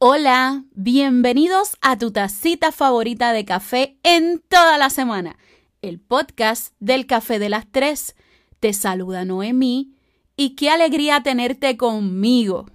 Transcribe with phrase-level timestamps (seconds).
[0.00, 5.36] Hola, bienvenidos a tu tacita favorita de café en toda la semana,
[5.82, 8.14] el podcast del Café de las Tres.
[8.60, 9.96] Te saluda Noemí
[10.36, 12.66] y qué alegría tenerte conmigo.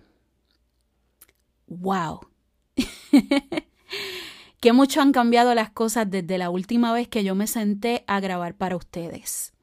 [1.68, 2.28] ¡Wow!
[4.60, 8.20] que mucho han cambiado las cosas desde la última vez que yo me senté a
[8.20, 9.54] grabar para ustedes.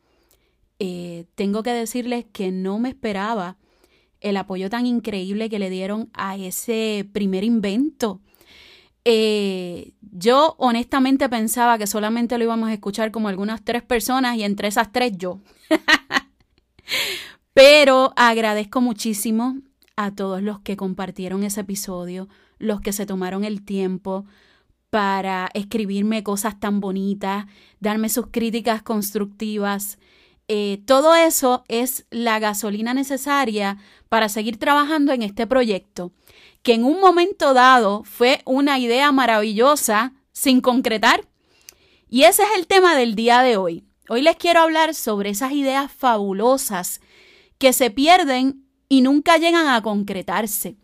[0.79, 3.59] Eh, tengo que decirles que no me esperaba
[4.21, 8.21] el apoyo tan increíble que le dieron a ese primer invento.
[9.05, 14.45] Eh, yo honestamente pensaba que solamente lo íbamos a escuchar como algunas tres personas y
[14.45, 15.41] entre esas tres yo.
[17.55, 19.57] Pero agradezco muchísimo
[19.97, 24.25] a todos los que compartieron ese episodio, los que se tomaron el tiempo
[24.91, 27.47] para escribirme cosas tan bonitas,
[27.79, 29.99] darme sus críticas constructivas.
[30.53, 36.11] Eh, todo eso es la gasolina necesaria para seguir trabajando en este proyecto,
[36.65, 41.29] que en un momento dado fue una idea maravillosa sin concretar.
[42.09, 43.85] Y ese es el tema del día de hoy.
[44.09, 47.01] Hoy les quiero hablar sobre esas ideas fabulosas
[47.59, 50.75] que se pierden y nunca llegan a concretarse.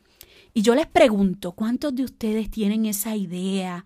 [0.55, 3.84] Y yo les pregunto, ¿cuántos de ustedes tienen esa idea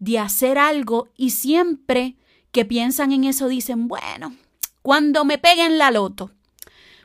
[0.00, 2.16] de hacer algo y siempre
[2.50, 4.34] que piensan en eso dicen, bueno,
[4.82, 6.32] cuando me peguen la loto.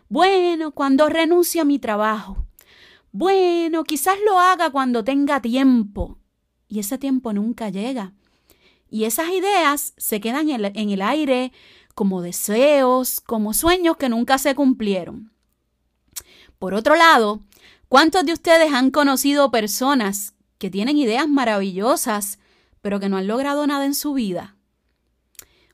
[0.09, 2.45] Bueno, cuando renuncie a mi trabajo.
[3.11, 6.17] Bueno, quizás lo haga cuando tenga tiempo.
[6.67, 8.13] Y ese tiempo nunca llega.
[8.89, 11.51] Y esas ideas se quedan en el aire
[11.93, 15.31] como deseos, como sueños que nunca se cumplieron.
[16.59, 17.41] Por otro lado,
[17.89, 22.39] ¿cuántos de ustedes han conocido personas que tienen ideas maravillosas,
[22.81, 24.56] pero que no han logrado nada en su vida?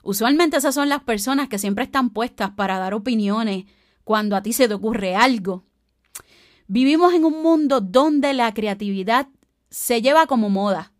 [0.04, 3.64] Usualmente esas son las personas que siempre están puestas para dar opiniones
[4.04, 5.64] cuando a ti se te ocurre algo.
[6.66, 9.28] Vivimos en un mundo donde la creatividad
[9.70, 10.92] se lleva como moda.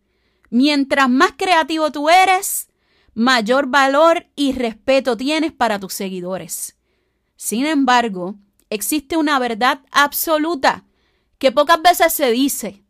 [0.51, 2.69] Mientras más creativo tú eres,
[3.13, 6.77] mayor valor y respeto tienes para tus seguidores.
[7.37, 8.37] Sin embargo,
[8.71, 10.85] existe una verdad absoluta
[11.39, 12.84] que pocas veces se dice.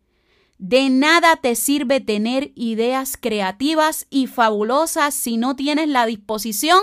[0.59, 6.81] De nada te sirve tener ideas creativas y fabulosas si no tienes la disposición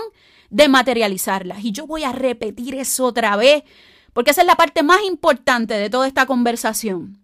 [0.50, 1.64] de materializarlas.
[1.64, 3.64] Y yo voy a repetir eso otra vez,
[4.12, 7.18] porque esa es la parte más importante de toda esta conversación.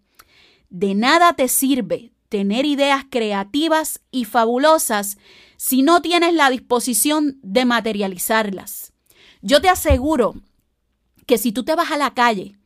[0.70, 5.18] De nada te sirve tener ideas creativas y fabulosas
[5.56, 8.92] si no tienes la disposición de materializarlas.
[9.42, 10.34] Yo te aseguro
[11.26, 12.56] que si tú te vas a la calle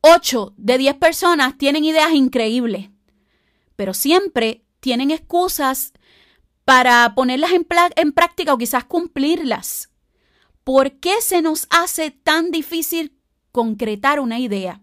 [0.00, 2.90] 8 de 10 personas tienen ideas increíbles,
[3.76, 5.92] pero siempre tienen excusas
[6.64, 9.90] para ponerlas en, en, práctica o quizás cumplirlas.
[10.64, 13.16] ¿Por qué se nos hace tan difícil
[13.52, 14.82] concretar una idea?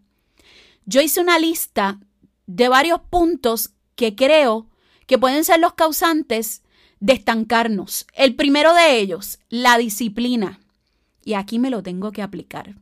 [0.86, 2.00] Yo hice una lista
[2.46, 4.70] de varios puntos que creo
[5.08, 6.64] que pueden ser los causantes
[7.00, 8.08] de estancarnos.
[8.14, 10.60] El primero de ellos, la disciplina.
[11.26, 12.76] Y aquí me lo tengo que aplicar.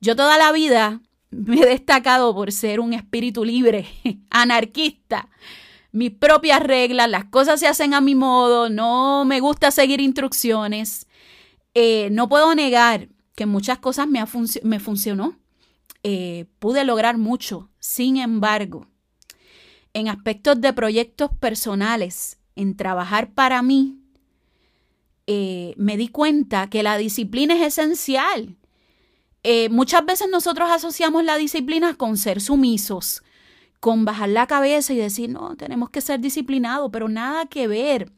[0.00, 1.00] Yo toda la vida
[1.30, 3.86] me he destacado por ser un espíritu libre,
[4.30, 5.28] anarquista.
[5.92, 11.06] Mis propias reglas, las cosas se hacen a mi modo, no me gusta seguir instrucciones.
[11.74, 14.22] Eh, no puedo negar que muchas cosas me,
[14.62, 15.38] me funcionó.
[16.02, 17.70] Eh, pude lograr mucho.
[17.78, 18.86] Sin embargo,
[19.94, 23.98] en aspectos de proyectos personales, en trabajar para mí,
[25.26, 28.56] eh, me di cuenta que la disciplina es esencial.
[29.42, 33.22] Eh, muchas veces nosotros asociamos la disciplina con ser sumisos,
[33.80, 38.12] con bajar la cabeza y decir, no, tenemos que ser disciplinados, pero nada que ver.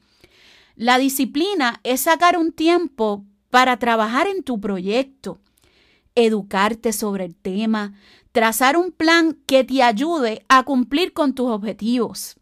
[0.76, 5.40] La disciplina es sacar un tiempo para trabajar en tu proyecto,
[6.14, 7.94] educarte sobre el tema,
[8.32, 12.36] trazar un plan que te ayude a cumplir con tus objetivos.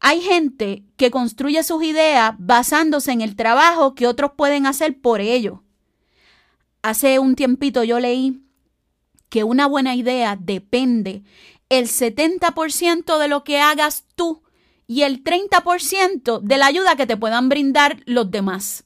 [0.00, 5.20] Hay gente que construye sus ideas basándose en el trabajo que otros pueden hacer por
[5.20, 5.62] ello.
[6.82, 8.40] Hace un tiempito yo leí
[9.28, 11.22] que una buena idea depende
[11.68, 14.42] el 70% de lo que hagas tú
[14.86, 18.84] y el 30% de la ayuda que te puedan brindar los demás.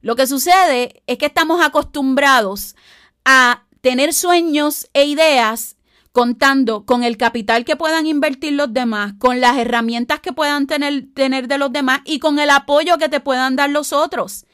[0.00, 2.74] Lo que sucede es que estamos acostumbrados
[3.24, 5.76] a tener sueños e ideas
[6.12, 11.06] contando con el capital que puedan invertir los demás, con las herramientas que puedan tener,
[11.14, 14.46] tener de los demás y con el apoyo que te puedan dar los otros.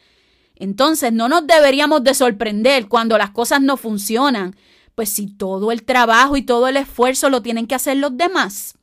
[0.56, 4.56] Entonces, no nos deberíamos de sorprender cuando las cosas no funcionan,
[4.94, 8.74] pues si todo el trabajo y todo el esfuerzo lo tienen que hacer los demás.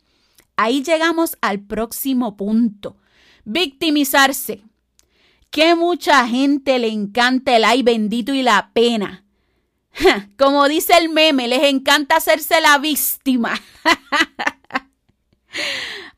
[0.57, 2.97] Ahí llegamos al próximo punto.
[3.45, 4.63] Victimizarse.
[5.49, 9.23] Que mucha gente le encanta el ay bendito y la pena.
[10.37, 13.59] Como dice el meme, les encanta hacerse la víctima.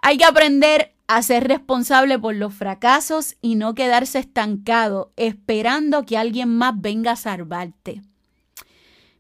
[0.01, 6.18] Hay que aprender a ser responsable por los fracasos y no quedarse estancado esperando que
[6.18, 8.01] alguien más venga a salvarte.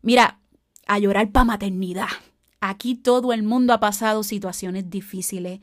[0.01, 0.39] Mira,
[0.87, 2.07] a llorar para maternidad.
[2.59, 5.59] Aquí todo el mundo ha pasado situaciones difíciles.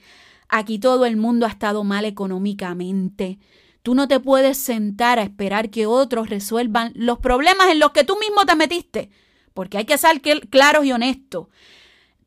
[0.49, 3.39] Aquí todo el mundo ha estado mal económicamente.
[3.83, 8.05] Tú no te puedes sentar a esperar que otros resuelvan los problemas en los que
[8.05, 9.11] tú mismo te metiste,
[9.55, 11.47] porque hay que ser claros y honestos.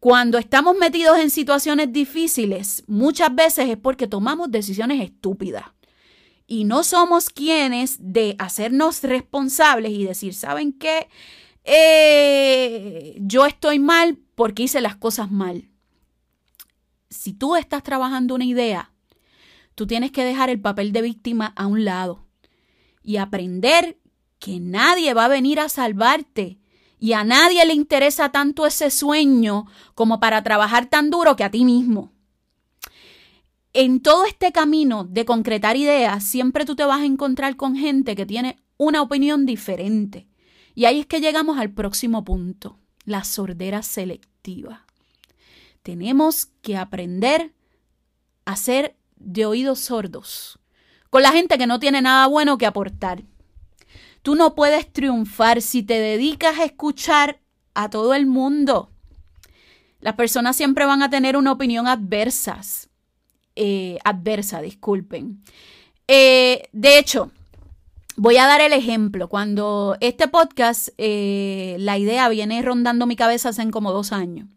[0.03, 5.63] Cuando estamos metidos en situaciones difíciles, muchas veces es porque tomamos decisiones estúpidas.
[6.45, 11.07] Y no somos quienes de hacernos responsables y decir, ¿saben qué?
[11.63, 15.69] Eh, yo estoy mal porque hice las cosas mal.
[17.09, 18.91] Si tú estás trabajando una idea,
[19.73, 22.25] tú tienes que dejar el papel de víctima a un lado
[23.03, 23.97] y aprender
[24.37, 26.59] que nadie va a venir a salvarte
[27.03, 31.51] y a nadie le interesa tanto ese sueño como para trabajar tan duro que a
[31.51, 32.13] ti mismo.
[33.73, 38.15] En todo este camino de concretar ideas, siempre tú te vas a encontrar con gente
[38.15, 40.29] que tiene una opinión diferente.
[40.75, 44.85] Y ahí es que llegamos al próximo punto, la sordera selectiva.
[45.81, 47.51] Tenemos que aprender
[48.45, 50.57] a ser de oídos sordos
[51.09, 53.23] con la gente que no tiene nada bueno que aportar.
[54.23, 57.41] Tú no puedes triunfar si te dedicas a escuchar
[57.73, 58.89] a todo el mundo.
[59.99, 62.89] Las personas siempre van a tener una opinión adversas,
[63.55, 65.43] eh, adversa, disculpen.
[66.07, 67.31] Eh, de hecho,
[68.15, 69.27] voy a dar el ejemplo.
[69.27, 74.47] Cuando este podcast, eh, la idea viene rondando mi cabeza hace como dos años.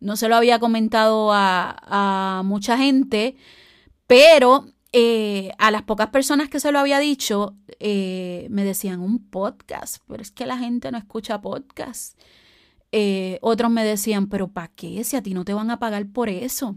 [0.00, 1.76] No se lo había comentado a,
[2.38, 3.36] a mucha gente,
[4.08, 9.18] pero eh, a las pocas personas que se lo había dicho, eh, me decían un
[9.18, 12.18] podcast, pero es que la gente no escucha podcast.
[12.90, 15.04] Eh, otros me decían, pero ¿para qué?
[15.04, 16.76] Si a ti no te van a pagar por eso.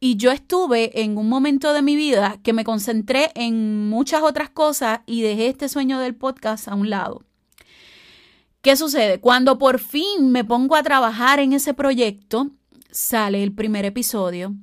[0.00, 4.50] Y yo estuve en un momento de mi vida que me concentré en muchas otras
[4.50, 7.22] cosas y dejé este sueño del podcast a un lado.
[8.62, 9.20] ¿Qué sucede?
[9.20, 12.50] Cuando por fin me pongo a trabajar en ese proyecto,
[12.90, 14.54] sale el primer episodio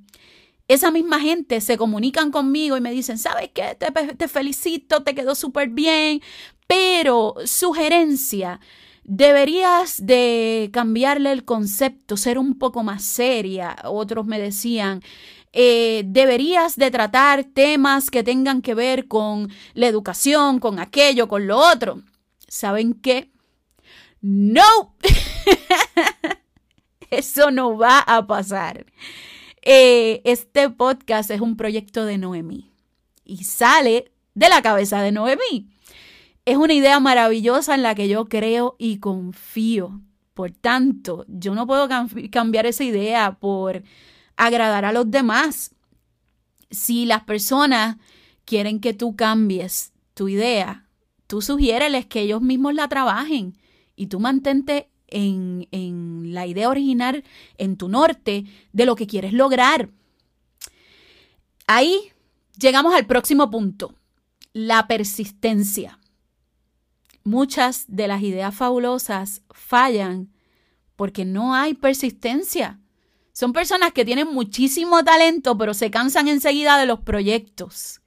[0.68, 3.76] esa misma gente se comunican conmigo y me dicen, ¿sabes qué?
[3.76, 6.22] Te, felicito, te quedó súper bien,
[6.68, 8.60] pero sugerencia,
[9.04, 13.76] deberías de cambiarle el concepto, ser un poco más seria.
[13.84, 15.02] Otros me decían,
[15.52, 21.46] eh, deberías de tratar temas que tengan que ver con la educación, con aquello, con
[21.46, 22.02] lo otro.
[22.48, 23.32] ¿Saben qué?
[24.22, 24.96] No,
[27.12, 28.86] eso no va a pasar.
[29.66, 32.74] Eh, este podcast es un proyecto de Noemí
[33.24, 35.70] y sale de la cabeza de Noemí.
[36.44, 40.02] Es una idea maravillosa en la que yo creo y confío.
[40.34, 41.88] Por tanto, yo no puedo
[42.30, 43.84] cambiar esa idea por
[44.36, 45.74] agradar a los demás.
[46.70, 47.96] Si las personas
[48.44, 50.90] quieren que tú cambies tu idea,
[51.26, 53.58] tú sugiéreles que ellos mismos la trabajen
[53.96, 57.24] y tú mantente en, la idea original,
[57.58, 59.90] en tu norte, de lo que quieres lograr.
[61.68, 62.12] Ahí
[62.58, 63.94] llegamos al próximo punto,
[64.52, 66.00] la persistencia.
[67.24, 70.34] Muchas de las ideas fabulosas fallan
[70.96, 72.80] porque no hay persistencia.
[73.32, 78.02] Son personas que tienen muchísimo talento, pero se cansan enseguida de los proyectos.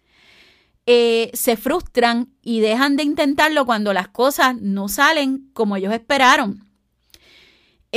[0.89, 6.66] Eh, se frustran y dejan de intentarlo cuando las cosas no salen como ellos esperaron.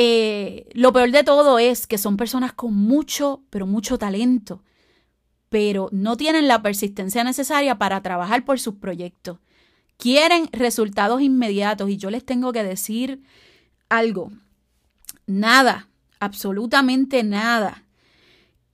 [0.01, 4.63] Eh, lo peor de todo es que son personas con mucho, pero mucho talento,
[5.49, 9.39] pero no tienen la persistencia necesaria para trabajar por sus proyectos.
[9.97, 13.23] Quieren resultados inmediatos y yo les tengo que decir
[13.89, 14.31] algo.
[15.27, 15.89] Nada,
[16.21, 17.83] absolutamente nada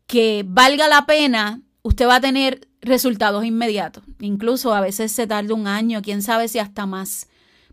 [0.05, 4.03] que valga la pena, usted va a tener resultados inmediatos.
[4.19, 7.29] Incluso a veces se tarda un año, quién sabe si hasta más.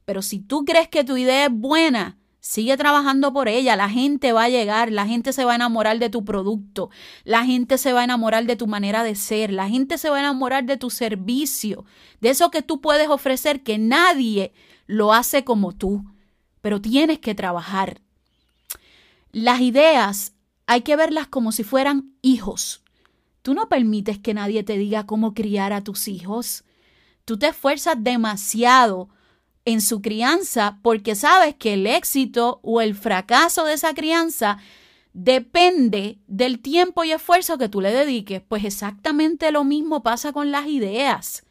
[0.07, 4.33] Pero si tú crees que tu idea es buena, Sigue trabajando por ella, la gente
[4.33, 6.91] va a llegar, la gente se va a enamorar de tu producto,
[7.23, 10.17] la gente se va a enamorar de tu manera de ser, la gente se va
[10.17, 11.85] a enamorar de tu servicio,
[12.21, 14.53] de eso que tú puedes ofrecer que nadie
[14.89, 16.05] lo hace como tú,
[16.61, 18.01] pero tienes que trabajar.
[19.31, 20.33] Las ideas
[20.67, 22.83] hay que verlas como si fueran hijos.
[23.43, 26.65] Tú no permites que nadie te diga cómo criar a tus hijos.
[27.25, 29.11] Tú te esfuerzas demasiado
[29.65, 34.59] en su crianza porque sabes que el éxito o el fracaso de esa crianza
[35.13, 38.43] depende del tiempo y esfuerzo que tú le dediques.
[38.47, 41.45] Pues exactamente lo mismo pasa con las ideas.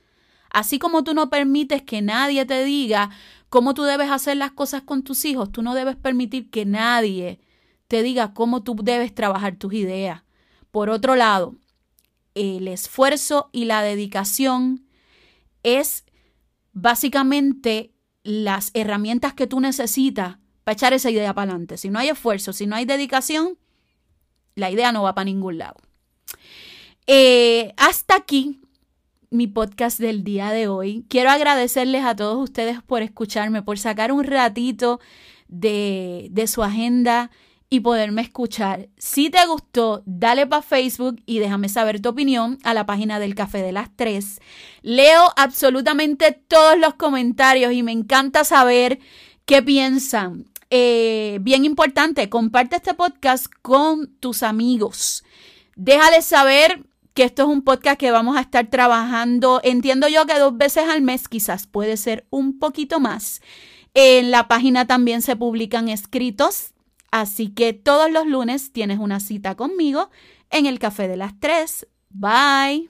[0.50, 3.10] Así como tú no permites que nadie te diga
[3.50, 7.40] cómo tú debes hacer las cosas con tus hijos, tú no debes permitir que nadie
[7.88, 10.24] te diga cómo tú debes trabajar tus ideas.
[10.72, 11.56] Por otro lado,
[12.36, 14.86] el esfuerzo y la dedicación
[15.64, 16.06] es
[16.74, 17.91] básicamente
[18.24, 21.78] las herramientas que tú necesitas para echar esa idea para adelante.
[21.78, 23.58] Si no hay esfuerzo, si no hay dedicación,
[24.56, 25.76] la idea no va para ningún lado.
[27.08, 28.62] Eh, hasta aquí
[29.32, 31.06] mi podcast del día de hoy.
[31.08, 35.00] Quiero agradecerles a todos ustedes por escucharme, por sacar un ratito
[35.48, 37.32] de, de su agenda
[37.74, 38.90] y poderme escuchar.
[38.98, 43.34] Si te gustó, dale para Facebook y déjame saber tu opinión a la página del
[43.34, 44.42] Café de las Tres.
[44.82, 49.00] Leo absolutamente todos los comentarios y me encanta saber
[49.46, 50.48] qué piensan.
[50.70, 55.24] Eh, bien importante, comparte este podcast con tus amigos.
[55.78, 60.38] Déjales saber que esto es un podcast que vamos a estar trabajando, entiendo yo que
[60.38, 63.42] dos veces al mes, quizás puede ser un poquito más.
[63.94, 66.74] En la página también se publican escritos
[67.12, 70.10] Así que todos los lunes tienes una cita conmigo
[70.50, 71.88] en el Café de las Tres.
[72.10, 72.90] Bye.